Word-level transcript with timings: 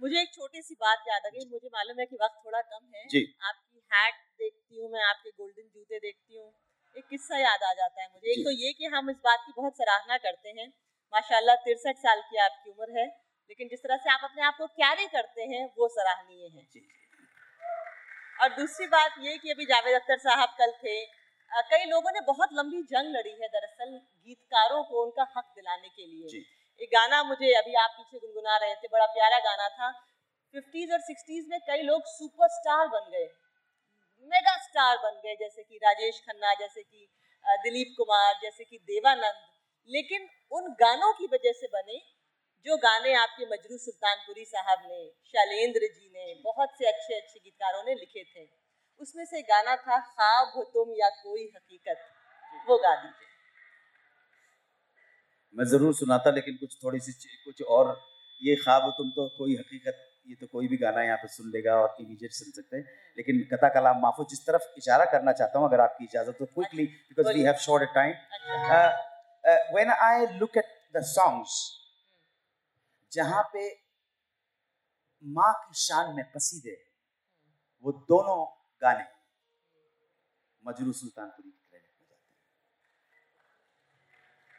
मुझे 0.00 0.20
एक 0.20 0.32
छोटी 0.34 0.62
सी 0.62 0.74
बात 0.76 1.04
याद 1.08 1.26
आ 1.26 1.30
गई। 1.30 1.44
मुझे 1.50 1.68
मालूम 1.72 2.00
है 2.00 2.06
कि 2.06 2.16
वक्त 2.22 2.40
थोड़ा 2.46 2.60
कम 2.62 2.82
है। 2.94 3.06
जी। 3.08 3.22
आपकी 3.42 3.82
हैट 3.90 4.14
देखती 4.40 4.80
हूँ 4.80 4.90
मैं 4.92 5.02
आपके 5.04 5.30
गोल्डन 5.32 5.68
जूते 5.68 5.98
देखती 5.98 6.38
हूँ। 6.38 6.48
एक 6.96 7.06
किस्सा 7.06 7.38
याद 7.38 7.62
आ 7.62 7.72
जाता 7.74 8.02
है 8.02 8.08
मुझे। 8.08 8.32
एक 8.32 8.44
तो 8.44 8.50
ये 8.54 8.72
कि 8.72 8.90
हम 8.94 9.10
इस 9.10 9.16
बात 9.24 9.44
की 9.46 9.52
बहुत 9.56 9.76
सराहना 9.76 10.16
करते 10.18 10.48
हैं। 10.50 10.68
माशाल्लाह 11.12 11.56
तिरसठ 11.64 11.98
साल 11.98 12.20
की 12.30 12.38
आपकी 12.40 12.70
उम्र 12.70 12.98
है 12.98 13.06
लेकिन 13.50 13.68
जिस 13.68 13.80
तरह 13.80 13.96
से 13.96 14.10
आप 14.12 14.20
अपने 14.24 14.42
आप 14.42 14.56
को 14.58 14.66
कैरी 14.78 15.06
करते 15.08 15.42
हैं 15.50 15.64
वो 15.78 15.88
सराहनीय 15.90 16.48
है। 16.48 16.64
और 18.38 18.48
दूसरी 18.54 18.86
बात 18.88 19.14
ये 19.20 19.36
कि 19.38 19.50
अभी 19.50 19.64
जावेद 19.66 19.94
अख्तर 19.94 20.18
साहब 20.20 20.56
कल 20.58 20.72
थे। 20.80 20.96
कई 21.70 21.84
लोगों 21.86 22.10
ने 22.12 22.20
बहुत 22.26 22.48
लंबी 22.52 22.82
जंग 22.86 23.14
लड़ी 23.16 23.30
है 23.32 23.48
दरअसल 23.48 23.92
गीतकारों 24.26 24.82
को 24.84 25.04
उनका 25.04 25.26
हक 25.36 25.52
दिलाने 25.56 25.88
के 25.90 26.06
लिए। 26.06 26.40
एक 26.80 26.88
गाना 26.88 27.22
मुझे 27.22 27.52
अभी 27.54 27.74
आप 27.74 27.90
पीछे 27.90 28.18
गुनगुना 28.18 28.56
रहे 28.56 28.74
थे, 28.74 28.88
बड़ा 28.92 29.06
प्यारा 29.06 29.38
गाना 29.38 29.68
था। 29.68 29.90
फिफ्टीज 30.54 30.92
और 30.92 31.00
सिक्सटीज 31.00 31.46
में 31.48 31.58
कई 31.60 31.82
लोग 31.82 32.02
सुपरस्टार 32.06 32.88
बन 32.88 33.10
गए 33.10 33.28
मेगा 34.30 34.56
स्टार 34.62 34.96
बन 34.96 35.20
गए, 35.24 35.34
जैसे 35.34 35.62
कि 35.62 35.76
राजेश 35.76 36.20
खन्ना, 36.20 36.52
जैसे 36.54 36.82
कि 36.82 37.08
दिलीप 37.44 37.94
कुमार, 37.96 38.34
जैसे 38.42 38.64
कि 38.64 38.78
देवानंद। 38.78 39.34
लेकिन 39.88 40.28
उन 40.52 40.72
गानों 40.80 41.12
की 41.12 41.26
वजह 41.26 41.52
से 41.52 41.66
बने 41.66 41.98
जो 42.66 42.76
गाने 42.76 43.12
आपके 43.14 43.46
मजरू 43.46 43.78
सुल्तानपुरी 43.78 44.44
साहब 44.44 44.78
ने, 44.86 45.08
शैलेंद्र 45.26 45.80
जी 45.80 46.10
ने, 46.14 46.34
बहुत 46.34 46.70
से 46.78 46.86
अच्छे 46.86 47.20
अच्छे 47.20 47.40
गीतकारों 47.40 47.82
ने 47.84 47.94
लिखे 47.94 48.24
थे। 48.24 48.48
उसमें 49.00 49.24
से 49.24 49.42
गाना 49.42 49.76
था, 49.76 49.98
ख्वाब 50.00 50.52
हो 50.56 50.62
तुम 50.64 50.92
या 50.92 51.08
कोई 51.08 51.52
हकीकत। 51.56 51.98
वो 52.68 52.78
गा 52.78 52.94
दीजिए। 52.96 53.35
मैं 55.56 55.64
ज़रूर 55.66 55.94
सुनाता 55.94 56.30
लेकिन 56.30 56.56
कुछ 56.56 56.76
थोड़ी 56.82 56.98
सी 57.00 57.12
कुछ 57.44 57.62
और 57.74 57.90
ये 58.42 58.54
ख्वाब 58.56 58.90
तुम 58.96 59.10
तो 59.10 59.26
कोई 59.38 59.54
हकीकत 59.56 60.02
ये 60.28 60.34
तो 60.40 60.46
कोई 60.46 60.68
भी 60.68 60.76
गाना 60.76 61.02
यहाँ 61.02 61.16
पे 61.18 61.28
सुन 61.28 61.50
लेगा 61.50 61.74
और 61.80 61.96
इमीडिएट 62.00 62.32
सुन 62.32 62.50
सकते 62.52 62.76
हैं। 62.76 62.84
लेकिन 63.18 63.38
कथा 63.52 63.68
कलाम 63.74 64.00
माफो 64.02 64.24
जिस 64.30 64.40
तरफ़ 64.46 64.62
इशारा 64.78 65.04
करना 65.12 65.32
चाहता 65.32 65.58
हूँ 65.58 65.68
अगर 65.68 65.80
आपकी 65.80 66.04
इजाज़त 66.04 66.40
हो 66.40 66.46
quickly 66.46 66.84
because 66.84 67.28
we 67.36 67.42
have 67.42 67.54
short 67.66 67.94
time 67.94 68.12
when 69.74 69.90
I 69.90 70.26
look 70.38 70.56
at 70.56 70.68
the 70.96 71.02
songs 71.06 71.54
जहाँ 73.12 73.42
पे 73.52 73.68
माँ 75.24 75.52
की 75.60 75.74
शान 75.80 76.14
में 76.16 76.24
कसीदे 76.30 76.76
वो 77.84 77.92
दोनों 78.08 78.40
गाने 78.82 79.04
मजरू 80.64 80.92
सुल्तानपुरी 80.94 81.50
की 81.50 81.68
क्रेडिट 81.70 81.90
में 81.90 82.06
जाते 82.08 82.22
हैं। 82.22 82.34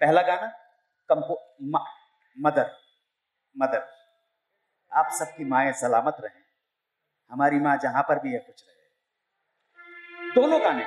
पहला 0.02 0.22
गाना 0.28 0.48
कंपो 1.09 1.36
मदर 2.38 2.72
मदर, 3.55 3.81
आप 4.91 5.09
सबकी 5.11 5.44
माएँ 5.45 5.72
सलामत 5.73 6.17
रहें। 6.19 6.41
हमारी 7.31 7.59
माँ 7.59 7.77
जहाँ 7.77 8.03
पर 8.03 8.19
भी 8.19 8.33
है, 8.33 8.39
कुछ 8.39 8.64
रहे। 8.64 10.33
दोनों 10.36 10.59
गाने। 10.61 10.86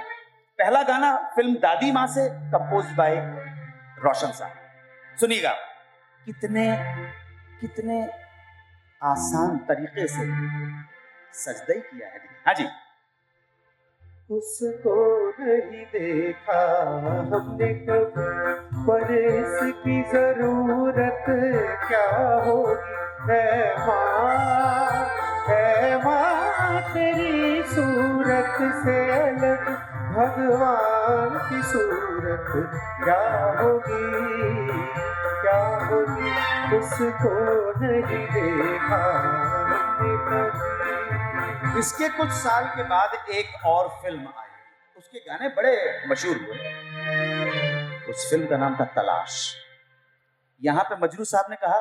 पहला 0.58 0.82
गाना 0.82 1.16
फ़िल्म 1.36 1.54
दादी 1.54 1.90
माँ 1.92 2.06
से 2.06 2.28
कंपोज 2.50 2.92
बाय 2.96 3.14
रोशन 3.98 4.32
साहब। 4.32 5.16
सुनिएगा। 5.20 5.52
कितने 6.26 6.66
कितने 7.60 8.02
आसान 9.00 9.56
तरीके 9.68 10.06
से 10.06 10.24
सजदई 11.34 11.80
किया 11.80 12.08
है। 12.08 12.18
हाँ 12.46 12.54
जी। 12.54 12.64
उसको 14.30 15.28
नहीं 15.40 15.84
देखा 15.84 16.80
हमने 17.00 17.74
कभी। 17.74 18.50
पर 18.86 19.14
इसकी 19.14 20.02
ज़रूरत 20.02 21.24
क्या 21.88 22.34
होगी? 22.44 23.32
है 23.32 23.74
माँ 23.86 24.36
है 25.48 25.96
माँ, 26.04 26.80
तेरी 26.94 27.62
सूरत 27.62 28.82
से 28.84 29.10
अलग 29.10 29.68
भगवान 30.16 31.50
की 31.50 31.62
सूरत 31.62 32.46
क्या 33.04 33.54
होगी? 33.62 34.66
क्या 35.40 35.86
होगी? 35.86 36.30
उसको 36.78 37.72
नहीं 37.80 38.26
देखा 38.26 39.18
हमने 39.66 40.16
कभी। 40.26 40.99
इसके 41.78 42.08
कुछ 42.08 42.28
साल 42.28 42.64
के 42.66 42.82
बाद 42.82 43.28
एक 43.30 43.66
और 43.66 43.88
फ़िल्म 44.02 44.28
आई। 44.28 44.48
उसके 44.98 45.18
गाने 45.18 45.48
बड़े 45.48 45.72
मशहूर 46.08 46.36
हुए। 46.36 46.56
उस 48.10 48.30
फ़िल्म 48.30 48.46
का 48.46 48.56
नाम 48.56 48.76
था 48.80 48.84
तलाश। 48.84 49.54
यहाँ 50.62 50.84
पे 50.84 50.96
मजरू 50.96 51.24
साहब 51.24 51.50
ने 51.50 51.56
कहा, 51.56 51.80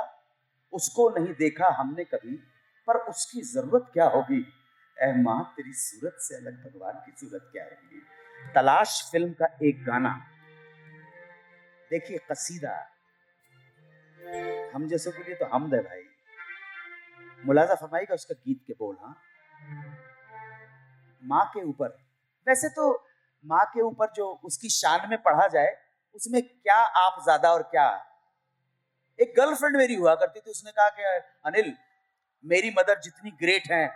उसको 0.73 1.09
नहीं 1.09 1.33
देखा 1.33 1.67
हमने 1.69 2.03
कभी, 2.03 2.35
पर 2.87 2.97
उसकी 2.97 3.41
ज़रूरत 3.41 3.89
क्या 3.93 4.05
होगी? 4.07 4.41
माँ, 5.23 5.53
तेरी 5.57 5.73
सूरत 5.73 6.15
से 6.19 6.35
अलग 6.35 6.53
भगवान 6.63 6.93
की 6.93 7.11
सूरत 7.11 7.49
क्या 7.51 7.63
होगी? 7.63 8.01
तलाश 8.55 9.09
फ़िल्म 9.11 9.31
का 9.33 9.47
एक 9.63 9.83
गाना। 9.85 10.13
देखिए 11.91 12.17
कसीदा। 12.31 12.75
हम 14.75 14.87
जैसे 14.87 15.11
के 15.11 15.23
लिए 15.23 15.35
तो 15.35 15.45
हमद 15.45 15.73
है 15.75 15.81
भाई। 15.81 16.03
मुलाजा 17.45 17.75
फरमाइएगा 17.75 18.13
उसका 18.13 18.33
गीत 18.33 18.63
के 18.67 18.73
बोल 18.73 18.95
हाँ? 19.01 19.21
माँ 21.23 21.45
के 21.45 21.63
ऊपर। 21.63 21.87
वैसे 22.47 22.69
तो 22.69 23.05
माँ 23.45 23.65
के 23.65 23.81
ऊपर 23.81 24.07
जो 24.15 24.41
उसकी 24.43 24.69
शान 24.69 25.09
में 25.09 25.21
पढ़ा 25.21 25.47
जाए, 25.47 25.77
उसमें 26.15 26.41
क्या 26.41 26.75
आप 26.75 27.23
ज़्यादा 27.23 27.53
और 27.53 27.63
क्या? 27.63 28.05
एक 29.19 29.33
गर्लफ्रेंड 29.37 29.77
मेरी 29.77 29.95
हुआ 29.95 30.15
करती 30.15 30.39
थी, 30.39 30.51
उसने 30.51 30.71
कहा 30.71 30.89
कि, 30.89 31.03
अनिल, 31.45 31.75
मेरी 32.45 32.69
मदर 32.69 32.99
जितनी 32.99 33.31
ग्रेट 33.31 33.71
है, 33.71 33.87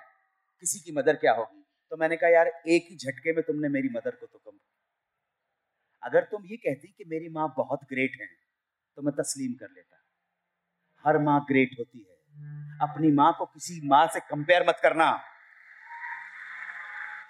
किसी 0.59 0.79
की 0.79 0.91
मदर 0.91 1.16
क्या 1.16 1.34
होगी? 1.34 1.66
तो 1.90 1.97
मैंने 1.97 2.18
कहा, 2.18 2.30
यार, 2.30 2.47
एक 2.47 2.88
ही 2.90 2.97
झटके 2.97 3.34
में 3.34 3.44
तुमने 3.44 3.69
मेरी 3.69 3.90
मदर 3.90 4.12
को 4.12 4.25
तो 4.25 4.40
कम 4.40 4.57
अगर 6.03 6.22
तुम 6.22 6.45
ये 6.45 6.57
कहती 6.57 6.88
कि 6.88 7.03
मेरी 7.07 7.30
माँ 7.30 7.53
बहुत 7.57 7.80
ग्रेट 7.84 8.18
है 8.22 8.28
तो 8.95 9.01
मैं 9.01 9.16
तस्लीम 9.16 9.53
कर 9.53 9.68
लेता। 9.75 10.03
हर 11.06 11.18
माँ 11.18 11.45
ग्रेट 11.50 11.69
होती 11.80 12.00
है। 12.00 12.13
अपनी 12.90 13.12
माँ 13.12 13.35
को 13.40 13.45
किसी 13.45 13.88
माँ 13.88 14.07
से 14.07 14.19
कंपेयर 14.19 14.69
मत 14.69 14.80
करना। 14.84 15.24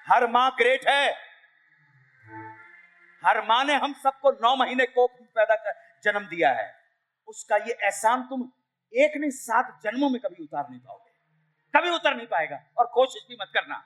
हर 0.10 0.28
माँ 0.28 0.56
ग्रेट 0.58 0.88
है। 0.88 1.14
हर 3.26 3.46
माँ 3.46 3.64
ने 3.64 3.74
हम 3.74 3.94
सबको 3.94 4.32
नौ 4.32 4.56
महीने 4.56 4.86
कोख 4.86 5.12
में 5.22 5.30
पैदा 5.36 5.56
कर, 5.56 6.02
जन्म 6.04 6.20
दिया 6.20 6.52
है। 6.52 6.76
उसका 7.28 7.56
ये 7.56 7.72
एहसान 7.72 8.24
तुम 8.24 8.52
एक 8.94 9.18
नहीं, 9.18 9.32
सात 9.32 9.80
जन्मों 9.84 10.10
में 10.10 10.22
कभी 10.22 10.44
उतार 10.44 10.70
नहीं 10.70 10.80
पाओगे। 10.80 11.14
कभी 11.80 11.90
उतर 11.90 12.16
नहीं 12.16 12.28
पाएगा 12.28 12.60
और 12.78 12.86
कोशिश 12.94 13.26
भी 13.30 13.38
मत 13.42 13.52
करना। 13.54 13.84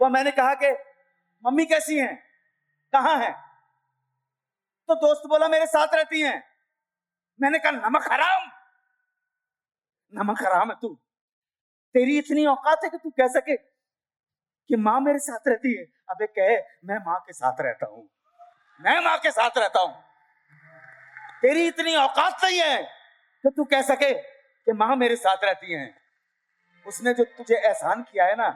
वो 0.00 0.08
मैंने 0.08 0.30
कहा 0.30 0.54
कि, 0.54 0.70
मम्मी 1.46 1.66
कैसी 1.66 1.98
हैं? 1.98 2.24
कहाँ 2.92 3.16
हैं? 3.16 3.32
तो 4.88 4.94
दोस्त 4.94 5.22
बोला, 5.26 5.48
मेरे 5.48 5.66
साथ 5.66 5.88
रहती 5.94 6.20
हैं। 6.20 6.44
मैंने 7.40 7.58
कहा, 7.58 7.70
नमक 7.70 8.12
हराम। 8.12 8.50
नमक 10.14 10.42
हराम 10.42 10.70
है 10.70 10.76
तू। 10.82 10.94
तेरी 11.94 12.18
इतनी 12.18 12.46
औकात 12.46 12.80
है 12.84 12.90
कि 12.90 12.98
तू 12.98 13.10
कह 13.10 13.28
सके 13.28 13.71
कि 14.70 14.76
माँ 14.76 15.00
मेरे 15.00 15.18
साथ 15.18 15.48
रहती 15.48 15.76
है? 15.76 15.84
अबे 16.10 16.26
कहे, 16.26 16.56
मैं 16.84 16.98
माँ 17.06 17.18
के 17.26 17.32
साथ 17.32 17.60
रहता 17.60 17.86
हूँ। 17.86 18.08
मैं 18.80 19.00
माँ 19.04 19.18
के 19.18 19.30
साथ 19.30 19.58
रहता 19.58 19.80
हूँ। 19.80 19.94
तेरी 21.42 21.66
इतनी 21.68 21.94
औकात 21.94 22.44
नहीं 22.44 22.60
है 22.60 22.82
कि 23.44 23.50
तू 23.50 23.64
कह 23.64 23.82
सके 23.82 24.12
कि 24.12 24.72
माँ 24.72 24.96
मेरे 24.96 25.16
साथ 25.16 25.44
रहती 25.44 25.72
है। 25.72 25.94
उसने 26.86 27.14
जो 27.14 27.24
तुझे 27.24 27.54
एहसान 27.56 28.02
किया 28.02 28.24
है 28.24 28.36
ना, 28.36 28.48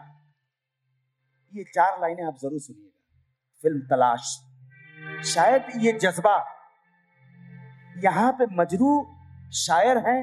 ये 1.53 1.65
चार 1.65 2.01
लाइनें 2.01 2.25
आप 2.25 2.37
ज़रूर 2.39 2.61
सुनिएगा। 2.61 3.61
फ़िल्म 3.65 3.81
तलाश। 3.81 4.37
शायद 5.35 5.67
ये 5.77 5.93
जज्बा 5.93 6.37
यहाँ 8.05 8.33
पे 8.33 8.47
मजरू 8.57 8.91
शायर 9.57 9.99
हैं, 9.99 10.23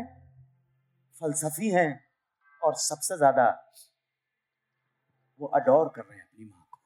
फलसफी 1.16 1.70
हैं 1.70 2.04
और 2.62 2.76
सबसे 2.76 3.18
ज़्यादा 3.18 3.46
वो 5.40 5.48
अडोर 5.50 5.88
कर 5.96 6.02
रहे 6.02 6.18
हैं 6.18 6.26
अपनी 6.26 6.46
माँ 6.46 6.66
को। 6.72 6.80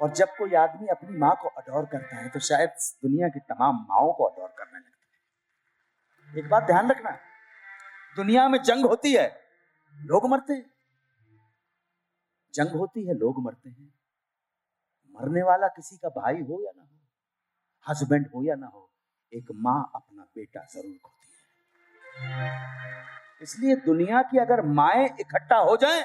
और 0.00 0.12
जब 0.14 0.36
कोई 0.36 0.54
आदमी 0.56 0.86
अपनी 0.88 1.16
माँ 1.18 1.34
को 1.42 1.48
अडोर 1.50 1.84
करता 1.86 2.16
है 2.16 2.28
तो 2.28 2.40
शायद 2.40 2.70
दुनिया 3.02 3.28
की 3.28 3.40
तमाम 3.42 3.76
माओ 3.88 4.12
को 4.12 4.24
अडोर 4.24 4.48
करने 4.58 4.78
लगता 4.78 5.06
है। 6.28 6.38
एक 6.38 6.48
बात 6.50 6.62
ध्यान 6.62 6.90
रखना, 6.90 7.10
दुनिया 8.16 8.48
में 8.48 8.58
जंग 8.62 8.86
होती 8.86 9.12
है, 9.12 9.28
लोग 9.96 10.26
मरते 10.30 10.52
हैं। 10.52 10.70
जंग 12.54 12.76
होती 12.76 13.06
है, 13.06 13.14
लोग 13.14 13.42
मरते 13.44 13.68
हैं। 13.70 13.92
मरने 15.14 15.42
वाला 15.42 15.68
किसी 15.68 15.96
का 15.96 16.08
भाई 16.10 16.40
हो 16.42 16.60
या 16.62 16.72
ना 16.76 16.82
हो 16.82 16.86
हस्बैंड 17.86 18.26
हो 18.34 18.42
या 18.44 18.54
ना 18.54 18.66
हो, 18.66 18.90
एक 19.32 19.46
माँ 19.56 19.90
अपना 19.94 20.22
बेटा 20.22 20.64
ज़रूर 20.64 20.98
खोती 21.04 21.26
है। 21.26 21.36
इसलिए 23.42 23.76
दुनिया 23.84 24.22
की 24.22 24.38
अगर 24.38 24.62
माए 24.72 25.04
इकट्ठा 25.10 25.56
हो 25.58 25.76
जाएँ 25.76 26.04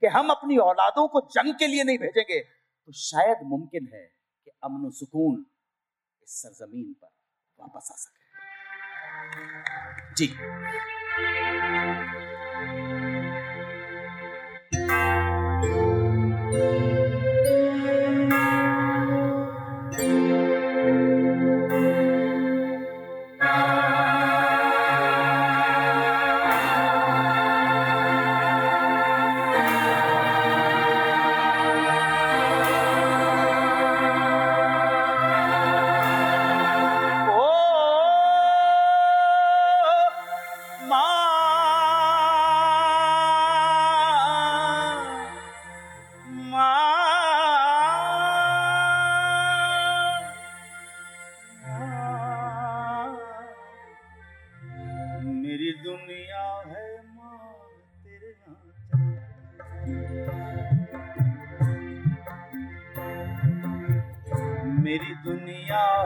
कि 0.00 0.06
हम 0.06 0.30
अपनी 0.30 0.56
औलादों 0.56 1.08
को 1.08 1.20
जंग 1.20 1.54
के 1.54 1.66
लिए 1.66 1.84
नहीं 1.84 1.98
भेजेंगे 1.98 2.40
तो 2.40 2.92
शायद 2.92 3.36
मुमकिन 3.44 3.88
है 3.94 4.04
कि 4.44 4.50
अमन 4.64 4.90
सुकून 4.90 5.46
इस 6.22 6.30
सरजमीन 6.42 6.92
पर 6.92 7.10
वापस 7.60 7.88
आ 7.92 7.96
सके। 7.96 8.18
जी। 10.14 10.26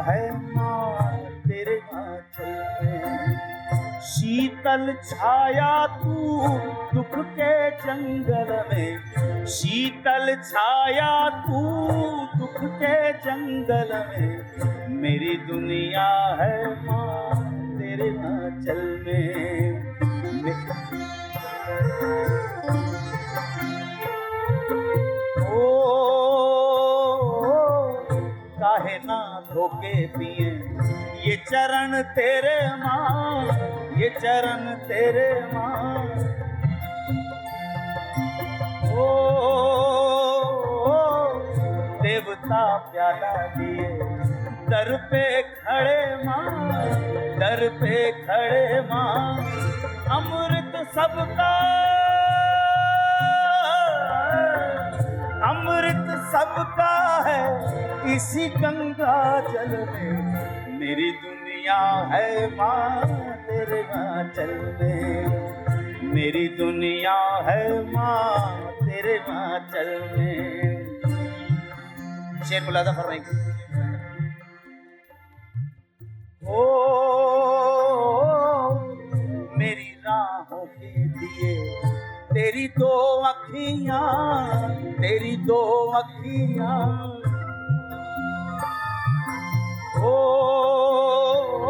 है 0.05 0.23
माँ 0.55 1.17
तेरे 1.49 1.81
में 1.95 3.37
शीतल 4.05 4.93
छाया 5.05 5.87
तू 5.87 6.15
दुख 6.95 7.15
के 7.37 7.71
जंगल 7.71 8.51
में। 8.71 9.47
शीतल 9.47 10.35
छाया 10.45 11.29
तू 11.47 11.61
दुख 12.39 12.59
के 12.83 13.13
जंगल 13.19 13.93
में। 14.11 14.99
मेरी 15.01 15.37
दुनिया 15.47 16.09
है 16.41 16.87
माँ 16.87 17.35
तेरे 17.79 18.11
आंचल 18.29 18.83
में। 19.07 20.84
धोके 29.65 30.07
पिए। 30.07 30.51
ये 31.25 31.37
चरण 31.37 32.03
तेरे 32.03 32.69
माँ, 32.77 33.45
ये 33.97 34.09
चरण 34.11 34.75
तेरे 34.75 35.47
माँ। 35.53 36.05
ओ, 38.93 39.07
देवता 42.03 42.77
प्याला 42.77 43.33
दिए। 43.47 43.89
दर 44.69 44.97
पे 45.11 45.43
खड़े 45.43 46.25
माँ, 46.25 46.75
दर 47.39 47.69
पे 47.69 48.13
खड़े 48.13 48.81
माँ। 48.81 49.37
अमृत 50.11 50.89
सबका 50.95 51.84
सबका 56.45 56.95
है 57.27 58.15
इसी 58.15 58.49
गंगा 58.49 59.41
जल 59.41 59.71
में। 59.91 60.79
मेरी 60.79 61.11
दुनिया 61.11 61.79
है 62.13 62.57
माँ 62.57 63.05
तेरे 63.47 63.81
आंचल 63.83 64.53
में। 64.81 66.13
मेरी 66.15 66.49
दुनिया 66.49 67.17
है 67.49 67.63
माँ 67.93 68.59
तेरे 68.73 69.17
आंचल 69.19 69.91
में। 70.17 70.85
शेर 72.45 72.63
मुलादा 72.63 72.93
फरमाएँगे 72.93 73.43
ओ, 76.53 76.65
मेरी 79.59 79.91
राहों 80.07 80.65
के 80.67 81.09
दिए 81.09 81.55
तेरी 82.35 82.69
दो 82.69 83.21
अखियाँ 83.21 84.69
तेरी 84.93 85.37
दो 85.37 85.91
अखियाँ। 85.91 86.79
ओ, 90.03 90.15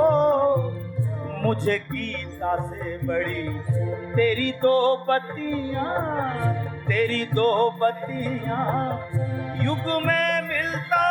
ओ, 0.04 0.70
मुझे 1.42 1.78
गीता 1.78 2.56
से 2.70 2.96
बड़ी 2.98 3.48
तेरी 4.16 4.52
दो 4.52 5.04
बत्तियाँ 5.08 5.92
तेरी 6.88 7.24
दो 7.24 7.70
बत्तियाँ 7.70 8.64
युग 9.64 10.02
में 10.06 10.42
मिलता। 10.48 11.04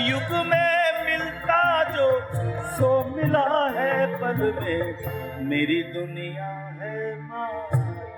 युग 0.00 0.46
में 0.46 1.04
मिलता 1.04 1.82
जो 1.96 2.41
सो 2.82 2.88
मिला 3.06 3.48
है 3.74 3.90
पल 4.20 4.40
में 4.54 5.48
मेरी 5.48 5.82
दुनिया 5.82 6.46
है 6.78 6.94
माँ, 7.20 7.50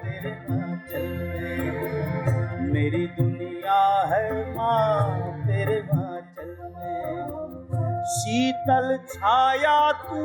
तेरे 0.02 0.31
आंचल 0.52 1.08
में। 1.32 2.72
मेरी 2.72 3.06
दुनिया 3.19 3.81
है 4.12 4.31
माँ, 4.55 5.43
तेरे 5.43 5.76
आंचल 5.96 6.55
में। 6.76 8.05
शीतल 8.05 8.96
छाया 9.08 9.76
तू 10.02 10.22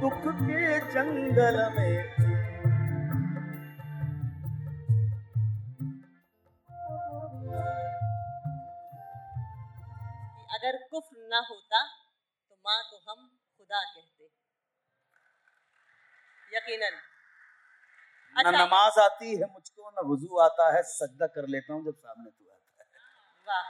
दुख 0.00 0.26
के 0.26 0.78
जंगल 0.94 1.60
में। 1.78 1.96
अगर 10.48 10.82
कुफ 10.90 11.08
न 11.14 11.44
होता 11.50 11.84
तो 12.50 12.56
माँ 12.66 12.82
को 12.90 12.96
हम 13.10 13.31
खुदा 13.72 13.80
कहते 13.92 14.28
यकीनन। 16.52 16.96
न 18.36 18.42
अच्छा। 18.42 18.50
नमाज़ 18.54 18.98
आती 19.00 19.30
है 19.36 19.46
मुझको 19.52 19.90
न 19.90 20.04
वज़ू 20.08 20.40
आता 20.40 20.66
है 20.74 20.82
सजदा 20.88 21.26
कर 21.36 21.46
लेता 21.54 21.72
हूँ 21.72 21.84
जब 21.84 21.96
सामने 21.96 22.30
तू 22.30 22.44
आता 22.50 22.82
है। 22.82 22.88
वाह। 23.46 23.66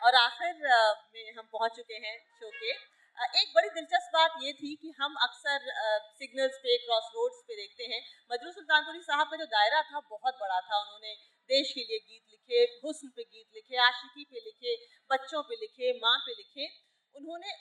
और 0.00 0.14
आखिर 0.16 0.54
में 0.56 1.32
हम 1.38 1.46
पहुँच 1.52 1.76
चुके 1.76 2.00
हैं 2.06 2.16
शो 2.40 2.50
के। 2.56 2.72
एक 3.40 3.52
बड़ी 3.56 3.68
दिलचस्प 3.74 4.10
बात 4.14 4.32
ये 4.42 4.52
थी 4.52 4.74
कि 4.76 4.92
हम 5.00 5.14
अक्सर 5.24 5.66
सिग्नल्स 6.20 6.56
पे 6.62 6.76
क्रॉस 6.78 7.10
रोड्स 7.16 7.42
पे 7.48 7.56
देखते 7.56 7.84
हैं। 7.92 8.00
मजरू 8.32 8.52
सुल्तानपुरी 8.52 9.02
साहब 9.02 9.30
का 9.30 9.36
जो 9.36 9.46
दायरा 9.52 9.82
था 9.90 10.00
बहुत 10.08 10.40
बड़ा 10.40 10.58
था। 10.60 10.80
उन्होंने 10.80 11.14
देश 11.50 11.70
के 11.74 11.84
लिए 11.84 11.98
गीत 12.00 12.24
लिखे 12.30 12.64
हुस्न 12.80 13.12
पे 13.16 13.22
गीत 13.24 13.46
लिखे 13.54 13.78
आशिकी 13.86 14.24
पे 14.32 14.42
लिखे 14.48 14.74
बच्चों 15.10 15.42
पे 15.44 15.60
लिखे 15.60 15.92
माँ 16.00 16.16
पे 16.26 16.34
लिखे। 16.34 16.66
उन्होंने 17.14 17.54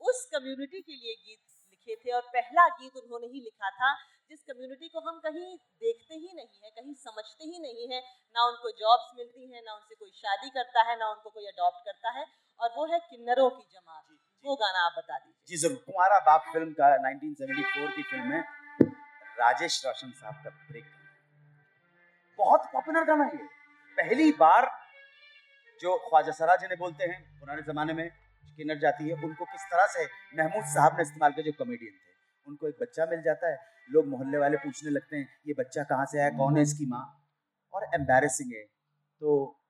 उस 0.00 0.24
कम्युनिटी 0.32 0.80
के 0.80 0.92
लिए 0.94 1.14
गीत 1.14 1.40
लिखे 1.70 1.96
थे 1.96 2.12
और 2.12 2.28
पहला 2.34 2.66
गीत 2.80 2.96
उन्होंने 2.96 3.26
ही 3.26 3.40
लिखा 3.40 3.70
था 3.78 3.94
जिस 4.30 4.42
कम्युनिटी 4.44 4.88
को 4.88 5.00
हम 5.00 5.18
कहीं 5.20 5.56
देखते 5.82 6.14
ही 6.14 6.32
नहीं 6.34 6.64
है 6.64 6.70
कहीं 6.70 6.94
समझते 7.00 7.44
ही 7.44 7.58
नहीं 7.58 7.88
है 7.92 8.00
ना 8.36 8.46
उनको 8.48 8.70
जॉब्स 8.80 9.10
मिलती 9.18 9.52
हैं 9.52 9.62
ना 9.62 9.74
उनसे 9.74 9.94
कोई 9.94 10.10
शादी 10.16 10.50
करता 10.50 10.82
है 10.90 10.98
ना 10.98 11.10
उनको 11.10 11.30
कोई 11.30 11.46
अडॉप्ट 11.46 11.84
करता 11.84 12.10
है 12.18 12.26
और 12.60 12.72
वो 12.76 12.86
है 12.92 12.98
किन्नरों 13.10 13.48
की 13.50 13.64
जमात। 13.72 14.04
वो 14.44 14.54
गाना 14.56 14.84
आप 14.86 14.92
बता 14.98 15.18
दीजिए। 15.18 15.46
जी 15.48 15.56
ज़रूर। 15.56 15.78
तुम्हारा 15.86 16.18
बाप 16.26 16.44
फ़िल्म 16.52 16.72
का 16.72 16.88
1974 16.96 17.94
की 17.96 18.02
फ़िल्म 18.02 18.32
है 18.32 18.40
राजेश 19.38 19.80
रोशन 19.86 20.10
साहब 20.12 20.44
का 20.44 20.50
ब्रेक 20.50 20.84
बहुत 22.38 22.68
पॉपुलर 22.72 23.04
गाना 23.04 23.24
है 23.24 23.46
पहली 23.98 24.30
बार 24.40 24.70
जो 25.80 25.96
ख्वाजा 25.98 26.32
सराज 26.32 26.60
जिन्हें 26.60 26.78
बोलते 26.78 27.04
हैं 27.04 27.18
पुराने 27.40 27.62
जमाने 27.62 27.92
में 27.92 28.08
किन्नर 28.48 28.78
जाती 28.80 29.08
है, 29.08 29.14
उनको 29.24 29.44
किस 29.46 29.64
तरह 29.70 29.86
से 29.92 30.04
महमूद 30.38 30.64
साहब 30.74 30.96
ने 30.96 31.02
इस्तेमाल 31.02 31.32
किया, 31.32 31.44
जो 31.44 31.52
कॉमेडियन 31.58 31.92
थे, 31.92 32.14
उनको 32.46 32.68
एक 32.68 32.76
बच्चा 32.80 33.06
मिल 33.06 33.22
जाता 33.22 33.50
है, 33.50 33.56
लोग 33.90 34.06
मोहल्ले 34.08 34.38
वाले 34.38 34.56
पूछने 34.58 34.90
लगते 34.90 35.16
हैं, 35.16 35.28
ये 35.46 35.54
बच्चा 35.58 35.82
कहाँ 35.84 36.06
से 36.06 36.20
आया, 36.20 36.30
कौन 36.38 36.56
है 36.56 36.62
इसकी 36.62 36.86
माँ? 36.86 37.04
और 37.74 37.84
एम्बेरसिंग 37.94 38.52
है 38.54 38.64
तो 39.22 39.28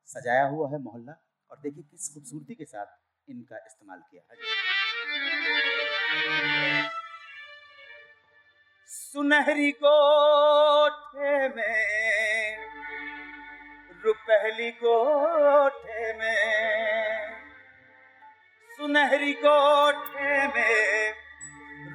सजाया 0.08 0.44
हुआ 0.46 0.68
है 0.70 0.78
मोहल्ला, 0.82 1.14
और 1.50 1.56
देखिए 1.62 1.82
किस 1.82 2.12
खूबसूरती 2.14 2.54
के 2.54 2.64
साथ 2.66 2.86
इनका 3.28 3.56
इस्तेमाल 3.58 4.00
किया 4.10 4.22
है। 4.22 4.36
सुनहरी 8.90 9.70
कोठे 9.74 11.32
में, 11.48 12.56
रुपहली 14.04 14.70
कोठे 14.72 16.12
में 16.18 16.55
सुनहरी 18.78 19.32
कोठे 19.44 20.32
में 20.54 21.12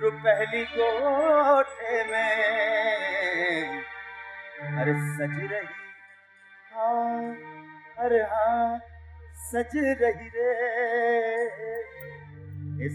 रुपहली 0.01 0.63
कोठे 0.75 2.03
में। 2.11 3.67
अरे 4.81 4.93
सज 5.17 5.35
रही 5.51 5.67
हाँ 6.73 7.19
अरे 8.05 8.21
हाँ 8.31 8.79
सज 9.51 9.75
रही 10.01 10.29
रे। 10.35 10.49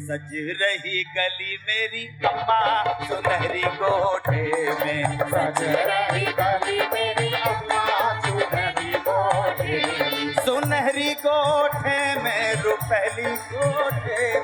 सज 0.07 0.31
रही 0.61 1.03
गली 1.17 1.57
मेरी 1.67 2.07
अम्मा 2.29 2.61
सुनहरी 3.09 3.63
कोठे 3.83 4.43
में। 4.85 5.19
सज 5.35 5.63
रही 5.63 6.25
गली 6.41 6.79
मेरी 6.95 7.33
अम्मा 7.51 7.85
सुनहरी 8.27 8.93
कोठे 9.09 9.79
सुनहरी 10.45 11.13
कोठे 11.27 11.96
में 12.91 13.05
रुपहली 13.13 13.27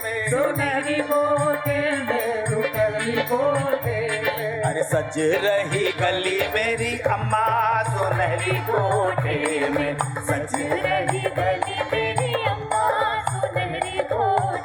में 0.02 0.28
सुनहरी 0.30 1.00
कोठे 1.10 1.80
में 2.06 2.44
रुपहली 2.46 3.16
कोठे 3.30 3.98
में। 4.22 4.62
अरे 4.62 4.82
सज 4.82 5.18
रही 5.44 5.84
गली 6.00 6.38
मेरी 6.54 6.98
अम्मा 7.14 7.46
सुनहरी 7.88 8.58
कोठे 8.70 9.68
में 9.68 9.98
सज 9.98 10.54
रही 10.84 11.20
गली 11.38 11.76
मेरी 11.92 12.32
अम्मा 12.44 12.84
सुनहरी 13.28 14.00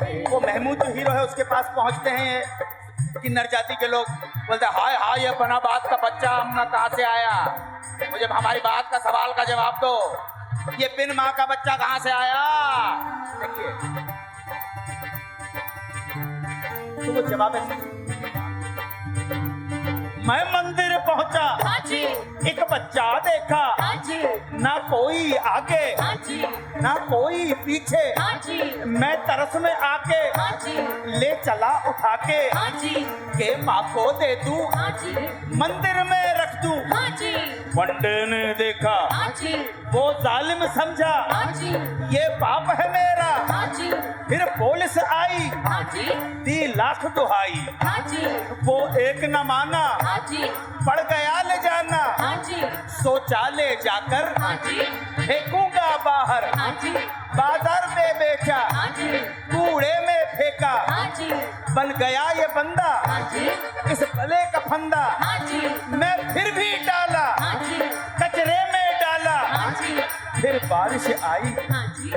में। 0.01 0.23
वो 0.31 0.39
महमूद 0.39 0.83
जो 0.83 0.93
हीरो 0.93 1.11
है 1.11 1.23
उसके 1.25 1.43
पास 1.43 1.71
पहुँचते 1.75 2.09
हैं 2.09 3.21
किन्नर 3.21 3.47
जाति 3.51 3.75
के 3.75 3.87
लोग 3.87 4.09
बोलते 4.47 4.65
हाय 4.73 4.95
हाय 4.95 5.23
ये 5.23 5.31
बना 5.39 5.59
बात 5.59 5.89
का 5.89 5.97
बच्चा 6.03 6.31
हमने 6.31 6.65
कहाँ 6.71 6.89
से 6.95 7.03
आया 7.03 7.35
मुझे 8.11 8.25
हमारी 8.25 8.59
बात 8.59 8.89
का 8.91 8.97
सवाल 8.99 9.31
का 9.33 9.43
जवाब 9.43 9.79
दो 9.81 9.93
ये 10.75 10.87
बिन 10.87 11.15
माँ 11.15 11.33
का 11.33 11.45
बच्चा 11.45 11.75
कहाँ 11.77 11.99
से 11.99 12.11
आया? 12.11 12.43
देखिए। 13.39 13.71
तो 17.05 17.11
वो 17.13 17.21
जवाब 17.21 17.55
है। 17.55 17.61
मैं 20.27 20.43
मंदिर 20.53 20.97
पहुँचा। 20.97 21.57
जी। 21.87 22.03
एक 22.49 22.59
बच्चा 22.71 23.19
देखा। 23.19 23.75
हाँ 23.79 23.95
जी। 23.95 24.23
ना 24.57 24.77
कोई 24.77 25.33
आगे। 25.33 25.95
हाँ 26.01 26.15
जी। 26.15 26.41
ना 26.81 26.93
कोई 26.95 27.53
पीछे। 27.53 28.13
हाँ 28.19 28.33
जी। 28.33 28.83
मैं 28.85 29.17
तरस 29.17 29.55
में 29.55 29.73
आके। 29.73 30.15
हाँ 30.15 30.51
जी। 30.51 30.71
ले 31.19 31.35
चला 31.35 31.89
उठा 31.89 32.15
के। 32.15 32.57
हाँ 32.57 32.69
जी। 32.69 32.89
के 33.37 33.61
माँ 33.61 33.93
को 33.93 34.11
दे 34.11 34.35
दूँ। 34.35 34.67
हाँ 34.75 34.89
जी। 34.91 35.11
मंदिर 35.57 36.03
में 36.03 36.36
हाँ 36.36 36.36
पंडे 36.89 38.15
ने 38.25 38.43
देखा 38.53 38.95
हाँ 39.11 39.27
वो 39.93 40.11
जालिम 40.21 40.65
समझा 40.73 41.11
हाँ 41.31 41.51
ये 42.11 42.27
पाप 42.39 42.69
है 42.79 42.87
मेरा 42.91 43.25
हाँ 43.49 43.65
फिर 44.29 44.45
पुलिस 44.51 44.97
आई 44.99 45.47
हाँ 45.65 45.83
दी 46.43 46.65
लाख 46.75 47.05
दुहाई 47.15 47.65
हाँ 47.83 47.99
जी 48.07 48.25
वो 48.65 48.77
एक 48.99 49.23
न 49.25 49.43
माना 49.47 49.83
हाँ 50.01 50.17
पड़ 50.87 50.99
गया 51.01 51.41
ले 51.41 51.57
जाना 51.63 52.01
हाँ 52.19 52.35
सोचा 52.97 53.47
ले 53.49 53.69
जाकर 53.83 54.33
हाँ 54.41 54.55
फेंकूँगा 54.57 55.95
बाहर 56.05 56.45
हाँ 56.55 56.71
बाज़ार 57.35 57.87
में 57.95 58.13
बेचा 58.19 58.57
हाँ 58.71 58.87
कूड़े 58.99 59.93
में 60.07 60.23
फेंका 60.35 60.71
हाँ 60.89 61.05
बन 61.75 61.91
गया 61.99 62.29
ये 62.31 62.47
बंदा 62.55 62.91
हाँ 63.07 63.19
इस 63.91 64.03
भले 64.15 64.43
का 64.51 64.59
फंदा 64.69 65.03
हाँ 65.19 65.37
मैं 65.97 66.15
फिर 66.33 66.51
बारिश 70.69 71.05
आई 71.23 71.53
हाँ 71.71 71.85
जी। 71.99 72.11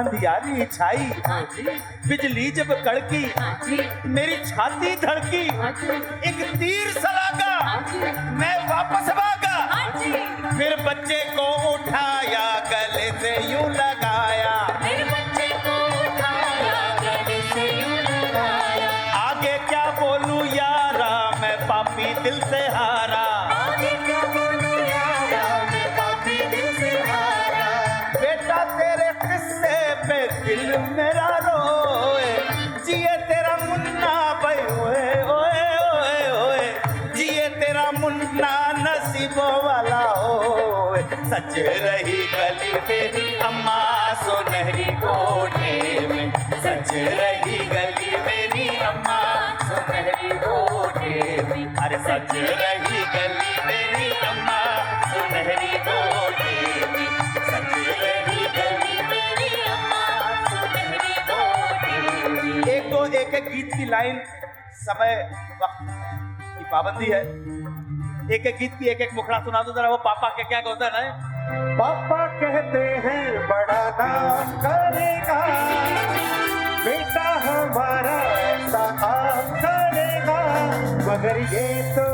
अंधियारी 0.00 0.64
छाई 0.72 1.10
हाँ 1.26 1.40
जी। 1.56 1.62
बिजली 2.08 2.50
जब 2.58 2.72
कड़की 2.84 3.22
हाँ 3.38 3.52
जी। 3.64 3.78
मेरी 4.16 4.36
छाती 4.46 4.94
धड़की 5.06 5.46
हाँ 5.56 5.72
जी। 5.80 5.88
एक 6.30 6.42
तीर 6.58 6.90
सलागा 6.98 7.52
हाँ 7.68 7.80
जी। 7.92 7.98
मैं 8.40 8.54
वापस 8.68 9.08
भागा। 9.20 9.54
हाँ 9.74 9.90
जी। 10.02 10.12
फिर 10.58 10.76
बच्चे 10.86 11.22
को 11.36 11.46
उठाया 11.74 12.44
गले 12.72 13.10
से 13.20 13.34
यूँ 13.52 13.68
रही 41.58 42.26
गली 42.26 42.72
मेरी 42.72 43.34
अम्मा 43.36 44.14
सुनहरी 44.14 44.84
कोठे 44.84 46.00
में। 46.06 46.32
रही 46.92 47.58
गली 47.58 48.16
मेरी 48.16 48.76
अम्मा 48.76 49.20
सुनहरी 49.58 50.30
कोठे 50.38 51.42
में। 51.42 51.76
अरे 51.76 51.96
रही 51.96 53.04
गली 53.14 53.66
मेरी 53.66 54.10
अम्मा 54.26 54.58
सुनहरी 55.12 55.78
कोठे 55.78 56.86
में। 56.86 57.08
रही 58.00 58.46
गली 58.46 59.02
मेरी 59.08 59.60
अम्मा 59.60 60.02
सुनहरी 60.48 61.14
कोठी 61.30 62.70
एक 62.70 62.90
दो, 62.90 63.06
एक 63.06 63.30
गीत 63.30 63.70
की 63.74 63.84
लाइन 63.84 64.20
समय, 64.72 65.30
वक्त 65.62 65.78
की 66.58 66.64
पाबंदी 66.64 67.06
है। 67.06 67.22
एक 68.34 68.46
एक 68.46 68.56
गीत 68.56 68.72
की 68.78 68.88
एक 68.88 69.00
एक 69.00 69.14
मुखड़ा 69.14 69.38
सुना 69.38 69.62
दो, 69.62 69.72
जरा 69.72 69.88
वो 69.88 69.96
पापा 69.96 70.28
के 70.28 70.44
क्या 70.44 70.62
होता 70.66 70.86
है? 70.86 70.92
ना 70.92 71.35
पापा 71.48 72.26
कहते 72.40 72.78
हैं, 73.04 73.48
बड़ा 73.48 73.82
नाम 73.98 74.50
करेगा। 74.62 75.40
बेटा 76.84 77.28
हमारा 77.44 78.16
ऐसा 78.40 78.84
काम 79.02 79.52
करेगा। 79.64 80.40
मगर 81.06 81.38
ये 81.54 81.66
तो 81.94 82.08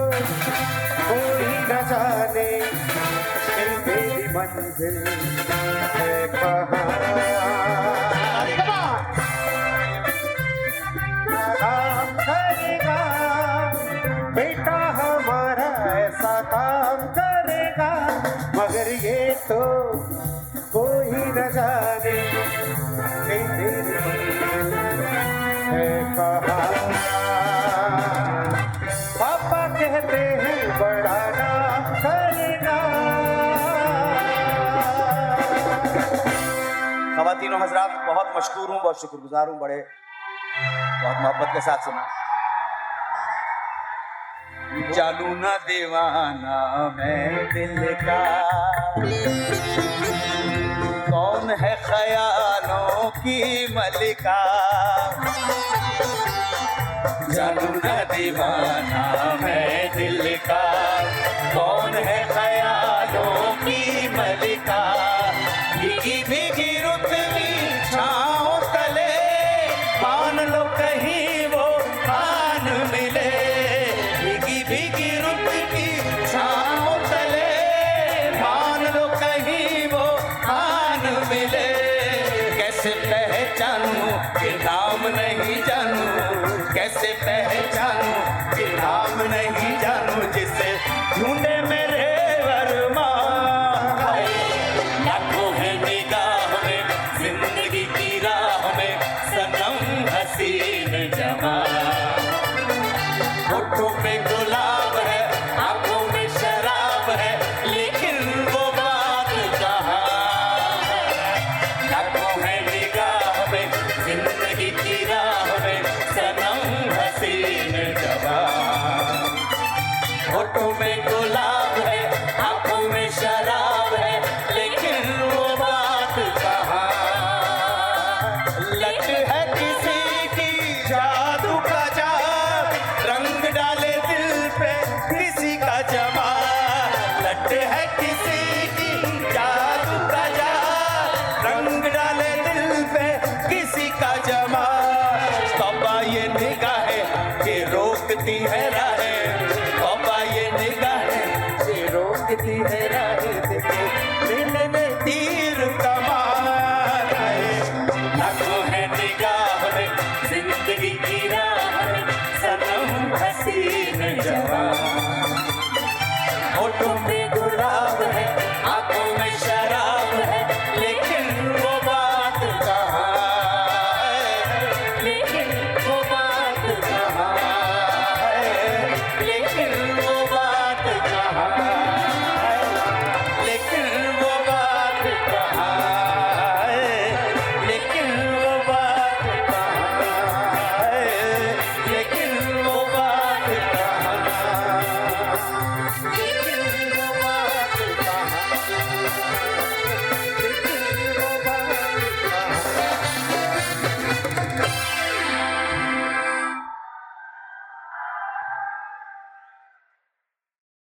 कोई 1.09 1.49
न 1.71 1.81
जाने 1.91 2.51
मेरी 3.87 4.29
मंजिल 4.37 5.03
है 5.97 6.29
कहाँ? 6.29 6.93
करेगा 17.73 17.91
मगर 18.57 18.89
ये 19.05 19.31
तो 19.49 19.61
कोई 20.73 21.11
न 21.11 21.49
जाने। 21.53 22.21
पापा 29.19 29.67
कहते 29.69 30.17
हैं, 30.17 30.79
बड़ा 30.79 31.19
नाम 31.31 31.85
करेगा 32.03 32.79
खवातीनों 37.17 37.61
हजरात, 37.61 37.91
बहुत 38.07 38.33
मशहूर 38.37 38.69
हूँ, 38.71 38.83
बहुत 38.83 39.01
शुक्रगुजार 39.01 39.49
हूँ, 39.49 39.59
बड़े 39.61 39.77
बहुत 39.77 41.17
मोहब्बत 41.23 41.49
के 41.55 41.61
साथ 41.61 41.85
सुना 41.85 42.22
चालू 44.73 45.27
न 45.27 45.43
दीवाना 45.43 46.89
मैं 46.97 47.45
दिल 47.55 47.95
का। 47.95 48.23
कौन 51.11 51.51
है 51.61 51.75
ख्यालों 51.85 53.11
की 53.11 53.67
मलिका? 53.75 54.41
चालू 57.35 57.69
न 57.75 58.05
दीवाना 58.17 59.39
मैं 59.43 59.97
दिल 59.97 60.37
का। 60.37 60.72
पहचानूं 87.27 88.15
कि 88.57 88.65
नाम 88.77 89.23
नहीं 89.33 89.73
जानो 89.83 90.17
जिसे 90.37 90.71
ढूंढे 91.19 91.52